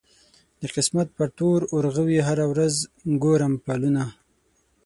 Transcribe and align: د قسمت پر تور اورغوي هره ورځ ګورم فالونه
د 0.61 0.63
قسمت 0.75 1.07
پر 1.17 1.27
تور 1.37 1.59
اورغوي 1.73 2.19
هره 2.27 2.45
ورځ 2.51 2.75
ګورم 3.23 3.53
فالونه 3.63 4.03